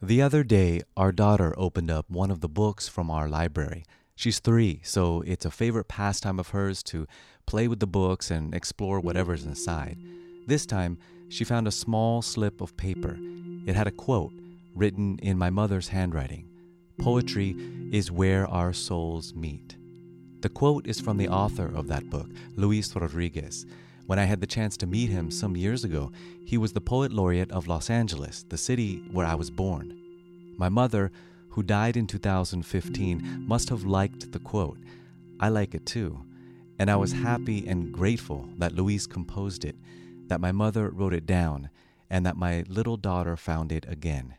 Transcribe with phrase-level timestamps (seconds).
[0.00, 3.84] The other day, our daughter opened up one of the books from our library.
[4.14, 7.08] She's three, so it's a favorite pastime of hers to
[7.46, 9.98] play with the books and explore whatever's inside.
[10.46, 10.98] This time,
[11.28, 13.18] she found a small slip of paper.
[13.66, 14.32] It had a quote
[14.72, 16.48] written in my mother's handwriting
[17.00, 17.56] Poetry
[17.90, 19.76] is where our souls meet.
[20.42, 23.66] The quote is from the author of that book, Luis Rodriguez.
[24.08, 26.10] When I had the chance to meet him some years ago,
[26.46, 29.94] he was the poet laureate of Los Angeles, the city where I was born.
[30.56, 31.12] My mother,
[31.50, 34.78] who died in 2015, must have liked the quote.
[35.38, 36.24] I like it too.
[36.78, 39.76] And I was happy and grateful that Luis composed it,
[40.28, 41.68] that my mother wrote it down,
[42.08, 44.36] and that my little daughter found it again.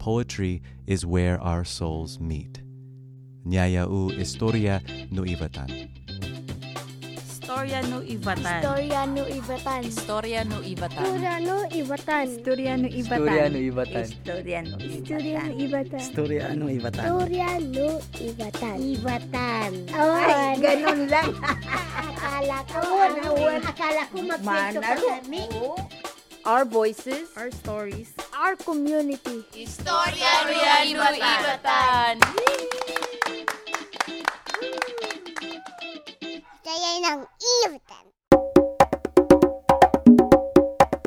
[0.00, 2.62] Poetry is where our souls meet.
[3.46, 6.03] Nyayau Historia Nuivatan.
[7.44, 8.60] Istorya no Ivatan.
[8.64, 9.80] Istorya no Ivatan.
[9.84, 11.04] Istorya no Ivatan.
[11.04, 12.24] Istorya no Ivatan.
[12.24, 13.04] Istorya no Ibatan.
[13.04, 14.04] Istorya no Ibatan.
[14.08, 14.76] Istorya no.
[14.80, 16.00] Istorya Ibatan.
[16.00, 18.76] Istorya no Ivatan.
[18.80, 19.70] Ivatan.
[19.92, 21.30] Ay, ganun lang.
[22.00, 22.80] Akala ko,
[23.60, 25.44] akala ko magkwento ka kami.
[26.48, 27.28] Our voices.
[27.36, 28.16] Our stories.
[28.32, 29.44] Our community.
[29.52, 32.24] Istorya no Ivatan.
[36.64, 37.20] Kaya ng
[37.64, 38.04] Ivatan.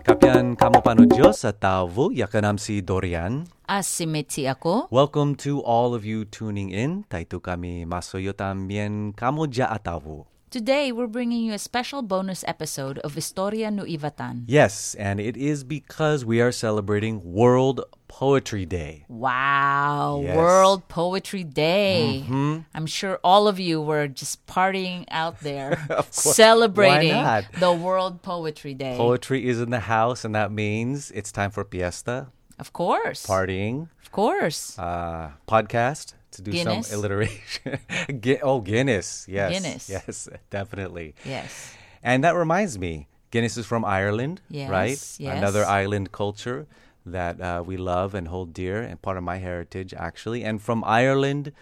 [0.00, 3.44] Kapyan kamo pano Diyos sa tawo, yakanam si Dorian.
[3.68, 4.88] Asimetsi ako.
[4.88, 7.04] Welcome to all of you tuning in.
[7.12, 10.24] Taito kami masoyo también kamo ja atawo.
[10.48, 14.44] Today, we're bringing you a special bonus episode of Istorya no Ivatan.
[14.46, 19.04] Yes, and it is because we are celebrating World Poetry Day.
[19.08, 20.36] Wow, Yes.
[20.36, 22.24] World Poetry Day.
[22.72, 27.10] I'm sure all of you were just partying out there celebrating
[27.58, 28.96] the World Poetry Day.
[28.96, 32.28] Poetry is in the house, and that means it's time for fiesta,
[32.60, 33.26] of course.
[33.26, 34.78] partying, Of course.
[34.78, 36.86] uh, podcast to do Guinness.
[36.88, 37.78] some alliteration.
[38.20, 39.26] Gu- oh, Guinness.
[39.28, 39.52] Yes.
[39.52, 39.88] Guinness.
[39.90, 41.14] Yes, definitely.
[41.24, 41.74] yes.
[42.02, 45.00] And that reminds me, Guinness is from Ireland, Yes, right?
[45.18, 45.38] yes.
[45.38, 46.66] Another island culture
[47.04, 50.44] that uh, we love and hold dear, and part of my heritage, actually.
[50.44, 51.52] And from Ireland,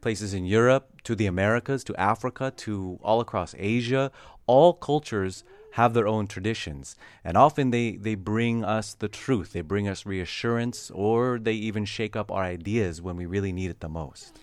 [0.00, 4.10] places in Europe, to the Americas, to Africa, to all across Asia,
[4.46, 6.96] all cultures have their own traditions.
[7.24, 11.84] And often they, they bring us the truth, they bring us reassurance, or they even
[11.84, 14.38] shake up our ideas when we really need it the most.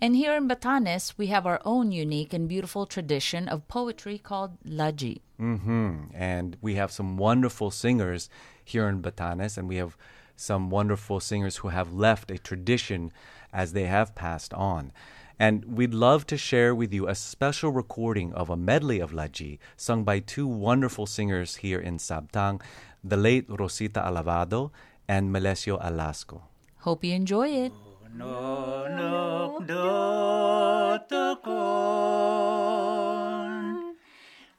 [0.00, 4.58] And here in Batanes, we have our own unique and beautiful tradition of poetry called
[4.64, 5.20] Laji.
[5.40, 6.06] Mm-hmm.
[6.12, 8.28] And we have some wonderful singers
[8.64, 9.96] here in Batanes, and we have
[10.34, 13.12] some wonderful singers who have left a tradition
[13.52, 14.90] as they have passed on.
[15.38, 19.58] And we'd love to share with you a special recording of a medley of Laji
[19.76, 22.60] sung by two wonderful singers here in Sabtang,
[23.02, 24.70] the late Rosita Alavado
[25.08, 26.42] and Melesio Alasco.
[26.78, 27.72] Hope you enjoy it.
[28.12, 31.32] Nonok dotokon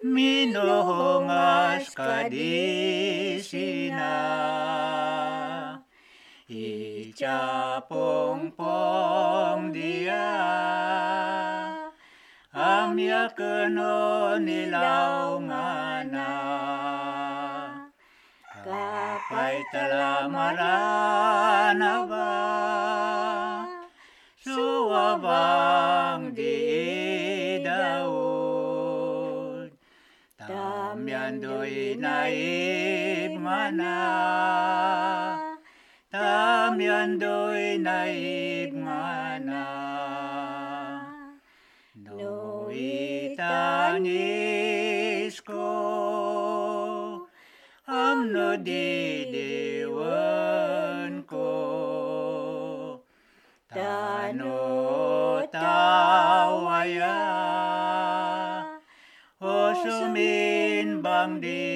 [0.04, 4.12] Minohongas kadisina
[6.50, 9.33] Icapong pong
[9.74, 10.30] dia
[12.54, 16.30] am Amya keno nilaw ngana
[18.62, 20.86] Kapay talamarana
[22.06, 22.30] ba
[24.46, 26.62] Suwabang di
[27.66, 28.14] daud
[30.38, 33.42] Tamyan do'y naib
[36.74, 39.62] mana Tamyan do'y naib mana
[41.94, 45.70] Do'y tangis ko
[47.86, 50.02] Amno didiwan
[51.30, 51.54] ko
[53.70, 54.58] Tano
[55.54, 57.22] tawaya
[59.38, 61.73] O suminbang diyakan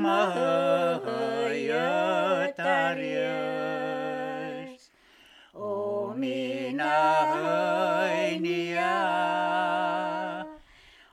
[0.00, 3.28] As mahayat aryas
[5.52, 8.96] O minahay niya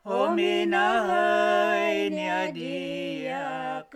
[0.07, 3.91] O minahay niya diyakan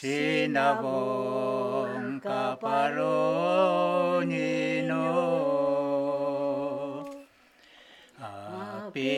[0.00, 1.04] Sinabong
[2.24, 3.12] kaparonino
[8.16, 9.12] Api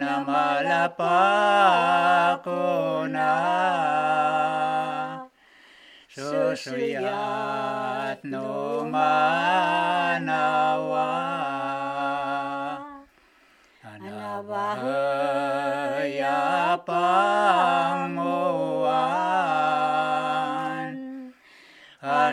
[0.00, 3.28] na mala pa ko na
[6.08, 7.04] susuyat
[8.24, 10.32] no manawa
[13.84, 15.60] anabahaya
[16.88, 17.69] panguan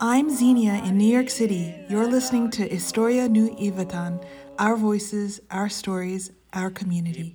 [0.00, 1.74] I'm Xenia in New York City.
[1.90, 4.24] You're listening to Istorya no Ivatan,
[4.58, 7.34] our voices, our stories, our community.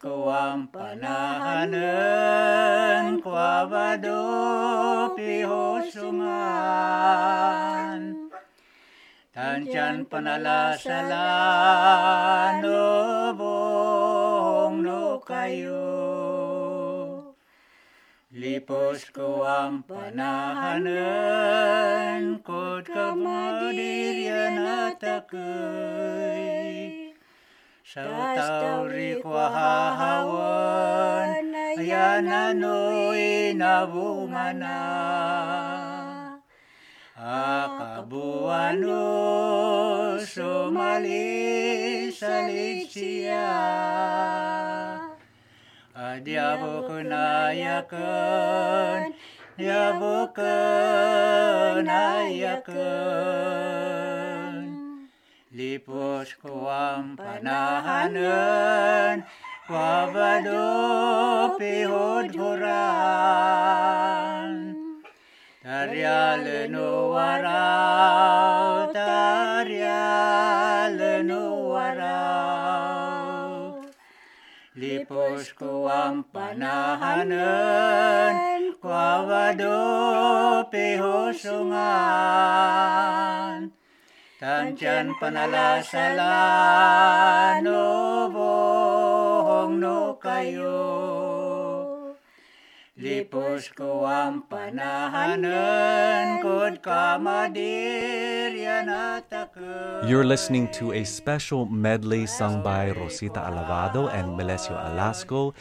[0.00, 1.76] Lipos ko ang panahanan
[3.20, 4.24] Kwabado
[5.12, 6.24] pihusungan
[9.36, 11.12] Tansyan panalasalan
[12.64, 15.84] no bong no kayo.
[18.32, 20.80] Lipos ko ang panahanan
[22.40, 26.09] Kod kamadirian at ako'y
[27.90, 28.06] Sa
[28.38, 31.42] tauri ko hahawan
[31.74, 34.78] Ayan ano'y nabunga na
[37.18, 39.02] Akabuano
[40.22, 42.46] sumali sa
[42.86, 43.50] siya
[45.90, 49.18] Adyabo ko na yakan
[49.58, 50.54] Yabo ko
[51.82, 53.50] na yakan
[55.60, 59.28] Lipos ko ang panahanan
[59.68, 60.64] Kwabado
[61.60, 63.20] pihod huran
[65.60, 69.76] Taryalano waraw, taryalano
[71.76, 73.76] waraw.
[74.72, 78.32] Lipos ko ang panahanan,
[78.80, 79.76] kwawado
[80.72, 82.40] pihusungan.
[84.40, 90.80] Tansyan panalasalan, no bohong no kayo.
[92.96, 99.28] Lipos ko ang panahanan, kod kamadiryan at.
[100.08, 105.52] You're listening to a special medley sung by Rosita Alavado and Melesio Alasco.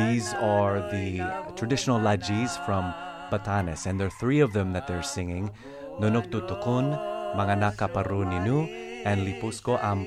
[0.00, 1.20] These are the
[1.60, 2.88] traditional lajis from
[3.28, 5.52] Batanes, and there are three of them that they're singing
[6.00, 6.96] Nunok Tutukun,
[7.34, 8.68] Manganaka Paruninu,
[9.04, 10.06] and Lipusko Am.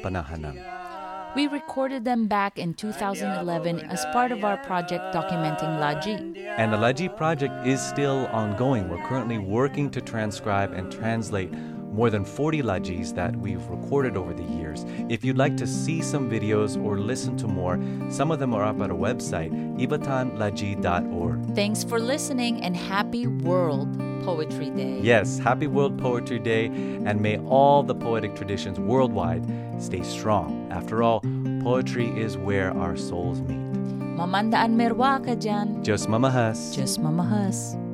[1.36, 6.36] We recorded them back in 2011 as part of our project documenting Laji.
[6.57, 8.89] And the Laji project is still ongoing.
[8.89, 11.51] We're currently working to transcribe and translate
[11.98, 14.86] more than 40 Lajis that we've recorded over the years.
[15.10, 18.63] If you'd like to see some videos or listen to more, some of them are
[18.63, 19.50] up at our website,
[19.82, 21.56] ibatanlaji.org.
[21.56, 23.89] Thanks for listening and happy World
[24.24, 25.00] Poetry Day.
[25.01, 29.44] Yes, happy World Poetry Day, and may all the poetic traditions worldwide
[29.82, 30.68] stay strong.
[30.70, 31.22] After all,
[31.63, 33.58] poetry is where our souls meet.
[34.18, 35.84] Mamandaan merwa ka dyan.
[35.84, 36.75] Just mamahas.
[36.75, 37.87] Just mamahas.